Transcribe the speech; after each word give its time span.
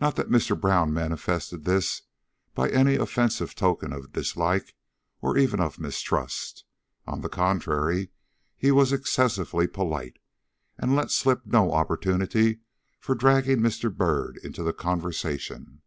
Not 0.00 0.16
that 0.16 0.28
Mr. 0.28 0.60
Brown 0.60 0.92
manifested 0.92 1.64
this 1.64 2.02
by 2.52 2.68
any 2.70 2.96
offensive 2.96 3.54
token 3.54 3.92
of 3.92 4.10
dislike 4.12 4.74
or 5.20 5.38
even 5.38 5.60
of 5.60 5.78
mistrust. 5.78 6.64
On 7.06 7.20
the 7.20 7.28
contrary, 7.28 8.08
he 8.56 8.72
was 8.72 8.92
excessively 8.92 9.68
polite, 9.68 10.18
and 10.78 10.96
let 10.96 11.12
slip 11.12 11.46
no 11.46 11.70
opportunity 11.72 12.58
of 13.08 13.18
dragging 13.18 13.60
Mr. 13.60 13.96
Byrd 13.96 14.36
into 14.42 14.64
the 14.64 14.72
conversation. 14.72 15.80